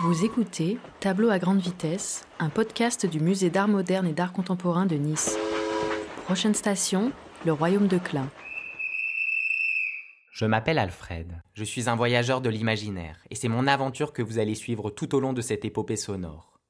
Vous 0.00 0.24
écoutez 0.24 0.78
Tableau 1.00 1.28
à 1.28 1.40
grande 1.40 1.58
vitesse, 1.58 2.24
un 2.38 2.50
podcast 2.50 3.04
du 3.04 3.18
Musée 3.18 3.50
d'art 3.50 3.66
moderne 3.66 4.06
et 4.06 4.12
d'art 4.12 4.32
contemporain 4.32 4.86
de 4.86 4.94
Nice. 4.94 5.36
Prochaine 6.24 6.54
station, 6.54 7.10
le 7.44 7.52
Royaume 7.52 7.88
de 7.88 7.98
Klein. 7.98 8.30
Je 10.30 10.44
m'appelle 10.44 10.78
Alfred, 10.78 11.42
je 11.52 11.64
suis 11.64 11.88
un 11.88 11.96
voyageur 11.96 12.40
de 12.40 12.48
l'imaginaire, 12.48 13.18
et 13.30 13.34
c'est 13.34 13.48
mon 13.48 13.66
aventure 13.66 14.12
que 14.12 14.22
vous 14.22 14.38
allez 14.38 14.54
suivre 14.54 14.90
tout 14.90 15.16
au 15.16 15.20
long 15.20 15.32
de 15.32 15.40
cette 15.40 15.64
épopée 15.64 15.96
sonore. 15.96 16.60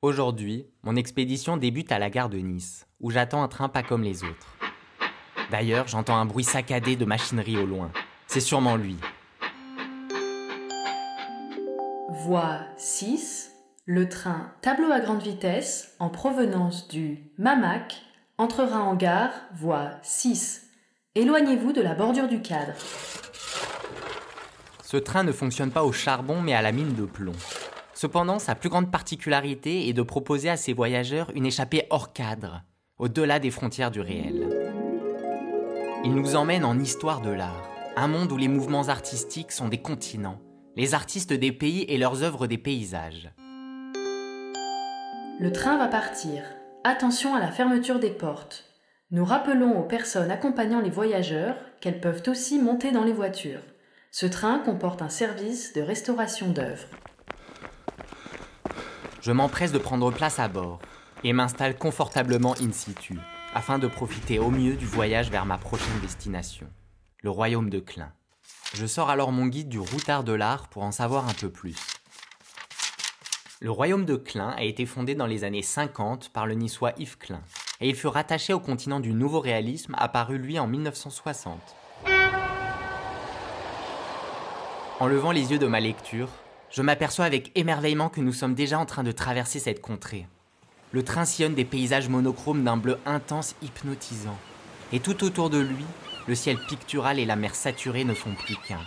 Aujourd'hui, 0.00 0.64
mon 0.82 0.96
expédition 0.96 1.58
débute 1.58 1.92
à 1.92 1.98
la 1.98 2.08
gare 2.08 2.30
de 2.30 2.38
Nice, 2.38 2.86
où 3.00 3.10
j'attends 3.10 3.42
un 3.42 3.48
train 3.48 3.68
pas 3.68 3.82
comme 3.82 4.02
les 4.02 4.24
autres. 4.24 4.56
D'ailleurs, 5.50 5.88
j'entends 5.88 6.16
un 6.16 6.24
bruit 6.24 6.42
saccadé 6.42 6.96
de 6.96 7.04
machinerie 7.04 7.58
au 7.58 7.66
loin. 7.66 7.90
C'est 8.28 8.40
sûrement 8.40 8.76
lui, 8.76 8.96
Voie 12.10 12.60
6, 12.78 13.52
le 13.84 14.08
train 14.08 14.50
tableau 14.62 14.90
à 14.90 15.00
grande 15.00 15.20
vitesse 15.20 15.94
en 15.98 16.08
provenance 16.08 16.88
du 16.88 17.18
Mamac 17.36 18.00
entrera 18.38 18.80
en 18.80 18.94
gare, 18.94 19.32
voie 19.54 19.90
6. 20.02 20.70
Éloignez-vous 21.14 21.74
de 21.74 21.82
la 21.82 21.94
bordure 21.94 22.26
du 22.26 22.40
cadre. 22.40 22.72
Ce 24.82 24.96
train 24.96 25.22
ne 25.22 25.32
fonctionne 25.32 25.70
pas 25.70 25.84
au 25.84 25.92
charbon 25.92 26.40
mais 26.40 26.54
à 26.54 26.62
la 26.62 26.72
mine 26.72 26.94
de 26.94 27.04
plomb. 27.04 27.36
Cependant, 27.92 28.38
sa 28.38 28.54
plus 28.54 28.70
grande 28.70 28.90
particularité 28.90 29.90
est 29.90 29.92
de 29.92 30.00
proposer 30.00 30.48
à 30.48 30.56
ses 30.56 30.72
voyageurs 30.72 31.30
une 31.34 31.44
échappée 31.44 31.86
hors 31.90 32.14
cadre, 32.14 32.62
au-delà 32.96 33.38
des 33.38 33.50
frontières 33.50 33.90
du 33.90 34.00
réel. 34.00 34.48
Il 36.04 36.14
nous 36.14 36.36
emmène 36.36 36.64
en 36.64 36.78
histoire 36.78 37.20
de 37.20 37.30
l'art, 37.30 37.68
un 37.96 38.08
monde 38.08 38.32
où 38.32 38.38
les 38.38 38.48
mouvements 38.48 38.88
artistiques 38.88 39.52
sont 39.52 39.68
des 39.68 39.82
continents, 39.82 40.40
les 40.76 40.94
artistes 40.94 41.32
des 41.32 41.52
pays 41.52 41.82
et 41.88 41.98
leurs 41.98 42.22
œuvres 42.22 42.46
des 42.46 42.58
paysages. 42.58 43.30
Le 45.40 45.52
train 45.52 45.78
va 45.78 45.88
partir. 45.88 46.42
Attention 46.84 47.34
à 47.34 47.40
la 47.40 47.50
fermeture 47.50 47.98
des 47.98 48.10
portes. 48.10 48.64
Nous 49.10 49.24
rappelons 49.24 49.78
aux 49.78 49.84
personnes 49.84 50.30
accompagnant 50.30 50.80
les 50.80 50.90
voyageurs 50.90 51.56
qu'elles 51.80 52.00
peuvent 52.00 52.22
aussi 52.26 52.58
monter 52.58 52.90
dans 52.90 53.04
les 53.04 53.12
voitures. 53.12 53.62
Ce 54.10 54.26
train 54.26 54.58
comporte 54.58 55.02
un 55.02 55.08
service 55.08 55.72
de 55.72 55.80
restauration 55.80 56.50
d'œuvres. 56.50 56.88
Je 59.20 59.32
m'empresse 59.32 59.72
de 59.72 59.78
prendre 59.78 60.10
place 60.10 60.38
à 60.38 60.48
bord 60.48 60.80
et 61.24 61.32
m'installe 61.32 61.76
confortablement 61.76 62.54
in 62.60 62.72
situ 62.72 63.18
afin 63.54 63.78
de 63.78 63.86
profiter 63.86 64.38
au 64.38 64.50
mieux 64.50 64.74
du 64.74 64.86
voyage 64.86 65.30
vers 65.30 65.46
ma 65.46 65.58
prochaine 65.58 66.00
destination, 66.00 66.66
le 67.22 67.30
royaume 67.30 67.70
de 67.70 67.80
Klein. 67.80 68.12
Je 68.74 68.86
sors 68.86 69.08
alors 69.08 69.32
mon 69.32 69.46
guide 69.46 69.68
du 69.68 69.78
routard 69.78 70.24
de 70.24 70.32
l'art 70.32 70.68
pour 70.68 70.82
en 70.82 70.92
savoir 70.92 71.28
un 71.28 71.32
peu 71.32 71.50
plus. 71.50 71.76
Le 73.60 73.70
royaume 73.70 74.04
de 74.04 74.14
Klein 74.14 74.50
a 74.50 74.62
été 74.62 74.86
fondé 74.86 75.14
dans 75.14 75.26
les 75.26 75.42
années 75.42 75.62
50 75.62 76.28
par 76.28 76.46
le 76.46 76.54
niçois 76.54 76.92
Yves 76.98 77.18
Klein, 77.18 77.40
et 77.80 77.88
il 77.88 77.96
fut 77.96 78.06
rattaché 78.06 78.52
au 78.52 78.60
continent 78.60 79.00
du 79.00 79.12
nouveau 79.14 79.40
réalisme 79.40 79.96
apparu 79.98 80.38
lui 80.38 80.58
en 80.58 80.66
1960. 80.66 81.58
En 85.00 85.06
levant 85.06 85.32
les 85.32 85.50
yeux 85.50 85.58
de 85.58 85.66
ma 85.66 85.80
lecture, 85.80 86.28
je 86.70 86.82
m'aperçois 86.82 87.24
avec 87.24 87.50
émerveillement 87.54 88.10
que 88.10 88.20
nous 88.20 88.32
sommes 88.32 88.54
déjà 88.54 88.78
en 88.78 88.86
train 88.86 89.02
de 89.02 89.12
traverser 89.12 89.58
cette 89.58 89.80
contrée. 89.80 90.26
Le 90.92 91.02
train 91.02 91.24
sillonne 91.24 91.54
des 91.54 91.64
paysages 91.64 92.08
monochromes 92.08 92.64
d'un 92.64 92.76
bleu 92.76 92.98
intense 93.06 93.54
hypnotisant, 93.62 94.38
et 94.92 95.00
tout 95.00 95.24
autour 95.24 95.50
de 95.50 95.58
lui, 95.58 95.84
le 96.28 96.34
ciel 96.34 96.58
pictural 96.58 97.18
et 97.18 97.24
la 97.24 97.36
mer 97.36 97.54
saturée 97.54 98.04
ne 98.04 98.12
font 98.12 98.34
plus 98.34 98.56
qu'un. 98.56 98.84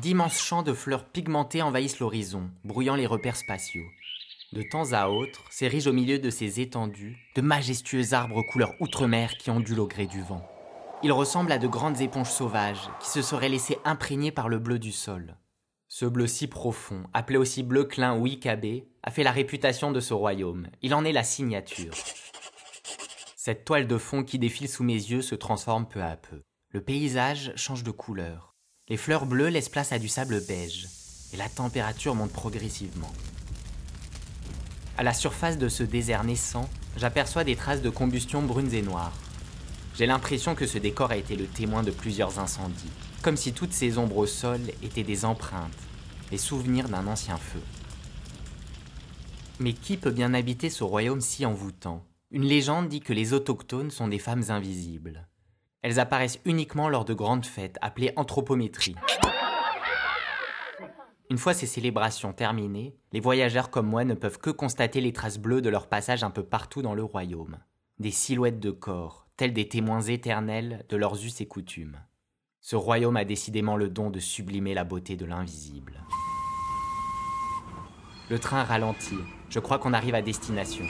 D'immenses 0.00 0.40
champs 0.40 0.64
de 0.64 0.72
fleurs 0.72 1.04
pigmentées 1.04 1.62
envahissent 1.62 2.00
l'horizon, 2.00 2.50
brouillant 2.64 2.96
les 2.96 3.06
repères 3.06 3.36
spatiaux. 3.36 3.86
De 4.52 4.62
temps 4.62 4.92
à 4.92 5.06
autre, 5.08 5.44
s'érigent 5.48 5.90
au 5.90 5.92
milieu 5.92 6.18
de 6.18 6.28
ces 6.28 6.60
étendues 6.60 7.16
de 7.36 7.40
majestueux 7.40 8.14
arbres 8.14 8.42
couleur 8.42 8.74
outre-mer 8.80 9.38
qui 9.38 9.50
ondulent 9.50 9.80
au 9.80 9.86
gré 9.86 10.06
du 10.06 10.22
vent. 10.22 10.44
Ils 11.04 11.12
ressemblent 11.12 11.52
à 11.52 11.58
de 11.58 11.68
grandes 11.68 12.00
éponges 12.00 12.30
sauvages 12.32 12.90
qui 13.00 13.08
se 13.08 13.22
seraient 13.22 13.48
laissées 13.48 13.78
imprégner 13.84 14.32
par 14.32 14.48
le 14.48 14.58
bleu 14.58 14.80
du 14.80 14.90
sol. 14.90 15.36
Ce 15.88 16.04
bleu 16.04 16.26
si 16.26 16.48
profond, 16.48 17.04
appelé 17.14 17.38
aussi 17.38 17.62
bleu 17.62 17.84
clin 17.84 18.16
ou 18.16 18.26
icabé, 18.26 18.88
a 19.04 19.12
fait 19.12 19.22
la 19.22 19.30
réputation 19.30 19.92
de 19.92 20.00
ce 20.00 20.14
royaume. 20.14 20.66
Il 20.82 20.94
en 20.94 21.04
est 21.04 21.12
la 21.12 21.22
signature. 21.22 21.94
Cette 23.46 23.64
toile 23.64 23.86
de 23.86 23.96
fond 23.96 24.24
qui 24.24 24.40
défile 24.40 24.68
sous 24.68 24.82
mes 24.82 24.94
yeux 24.94 25.22
se 25.22 25.36
transforme 25.36 25.86
peu 25.86 26.02
à 26.02 26.16
peu. 26.16 26.42
Le 26.72 26.80
paysage 26.80 27.52
change 27.54 27.84
de 27.84 27.92
couleur. 27.92 28.56
Les 28.88 28.96
fleurs 28.96 29.24
bleues 29.24 29.50
laissent 29.50 29.68
place 29.68 29.92
à 29.92 30.00
du 30.00 30.08
sable 30.08 30.44
beige, 30.48 30.88
et 31.32 31.36
la 31.36 31.48
température 31.48 32.16
monte 32.16 32.32
progressivement. 32.32 33.12
À 34.98 35.04
la 35.04 35.14
surface 35.14 35.58
de 35.58 35.68
ce 35.68 35.84
désert 35.84 36.24
naissant, 36.24 36.68
j'aperçois 36.96 37.44
des 37.44 37.54
traces 37.54 37.82
de 37.82 37.88
combustion 37.88 38.42
brunes 38.42 38.74
et 38.74 38.82
noires. 38.82 39.16
J'ai 39.94 40.06
l'impression 40.06 40.56
que 40.56 40.66
ce 40.66 40.78
décor 40.78 41.12
a 41.12 41.16
été 41.16 41.36
le 41.36 41.46
témoin 41.46 41.84
de 41.84 41.92
plusieurs 41.92 42.40
incendies, 42.40 42.90
comme 43.22 43.36
si 43.36 43.52
toutes 43.52 43.72
ces 43.72 43.96
ombres 43.96 44.16
au 44.16 44.26
sol 44.26 44.60
étaient 44.82 45.04
des 45.04 45.24
empreintes, 45.24 45.70
les 46.32 46.38
souvenirs 46.38 46.88
d'un 46.88 47.06
ancien 47.06 47.36
feu. 47.36 47.62
Mais 49.60 49.72
qui 49.72 49.96
peut 49.98 50.10
bien 50.10 50.34
habiter 50.34 50.68
ce 50.68 50.82
royaume 50.82 51.20
si 51.20 51.46
envoûtant? 51.46 52.04
Une 52.36 52.44
légende 52.44 52.88
dit 52.88 53.00
que 53.00 53.14
les 53.14 53.32
autochtones 53.32 53.90
sont 53.90 54.08
des 54.08 54.18
femmes 54.18 54.42
invisibles. 54.50 55.26
Elles 55.80 55.98
apparaissent 55.98 56.38
uniquement 56.44 56.90
lors 56.90 57.06
de 57.06 57.14
grandes 57.14 57.46
fêtes 57.46 57.78
appelées 57.80 58.12
anthropométrie. 58.14 58.94
Une 61.30 61.38
fois 61.38 61.54
ces 61.54 61.64
célébrations 61.64 62.34
terminées, 62.34 62.94
les 63.12 63.20
voyageurs 63.20 63.70
comme 63.70 63.86
moi 63.86 64.04
ne 64.04 64.12
peuvent 64.12 64.36
que 64.36 64.50
constater 64.50 65.00
les 65.00 65.14
traces 65.14 65.38
bleues 65.38 65.62
de 65.62 65.70
leur 65.70 65.86
passage 65.86 66.24
un 66.24 66.30
peu 66.30 66.42
partout 66.42 66.82
dans 66.82 66.92
le 66.92 67.02
royaume. 67.02 67.56
Des 68.00 68.10
silhouettes 68.10 68.60
de 68.60 68.70
corps, 68.70 69.26
tels 69.38 69.54
des 69.54 69.66
témoins 69.66 70.02
éternels 70.02 70.84
de 70.90 70.98
leurs 70.98 71.24
us 71.24 71.40
et 71.40 71.46
coutumes. 71.46 71.96
Ce 72.60 72.76
royaume 72.76 73.16
a 73.16 73.24
décidément 73.24 73.78
le 73.78 73.88
don 73.88 74.10
de 74.10 74.20
sublimer 74.20 74.74
la 74.74 74.84
beauté 74.84 75.16
de 75.16 75.24
l'invisible. 75.24 76.04
Le 78.28 78.38
train 78.38 78.62
ralentit. 78.62 79.24
Je 79.48 79.58
crois 79.58 79.78
qu'on 79.78 79.94
arrive 79.94 80.14
à 80.14 80.20
destination. 80.20 80.84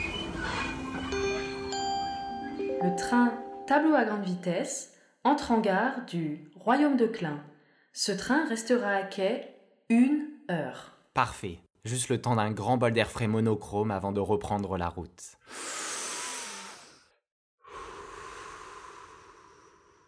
Le 2.87 2.95
train 2.95 3.33
tableau 3.67 3.95
à 3.95 4.05
grande 4.05 4.23
vitesse 4.23 4.93
entre 5.25 5.51
en 5.51 5.59
gare 5.59 6.05
du 6.05 6.49
Royaume 6.55 6.95
de 6.95 7.05
Klein. 7.05 7.43
Ce 7.91 8.13
train 8.13 8.47
restera 8.47 8.91
à 8.91 9.03
quai 9.03 9.45
une 9.89 10.29
heure. 10.49 10.93
Parfait. 11.13 11.59
Juste 11.83 12.07
le 12.07 12.21
temps 12.21 12.37
d'un 12.37 12.49
grand 12.49 12.77
bol 12.77 12.93
d'air 12.93 13.11
frais 13.11 13.27
monochrome 13.27 13.91
avant 13.91 14.13
de 14.13 14.21
reprendre 14.21 14.77
la 14.77 14.87
route. 14.87 15.35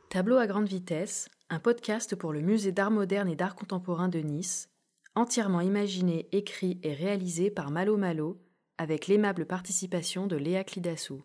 Tableau 0.08 0.38
à 0.38 0.48
grande 0.48 0.70
vitesse, 0.70 1.28
un 1.50 1.60
podcast 1.60 2.16
pour 2.16 2.32
le 2.32 2.40
Musée 2.40 2.72
d'art 2.72 2.92
moderne 2.92 3.28
et 3.28 3.36
d'art 3.36 3.56
contemporain 3.56 4.08
de 4.08 4.20
Nice, 4.20 4.70
entièrement 5.16 5.60
imaginé, 5.60 6.30
écrit 6.32 6.80
et 6.84 6.94
réalisé 6.94 7.52
par 7.52 7.72
Malo 7.72 7.98
Malo, 7.98 8.40
avec 8.78 9.08
l'aimable 9.08 9.46
participation 9.46 10.28
de 10.28 10.38
Léa 10.38 10.64
Clidassou. 10.64 11.22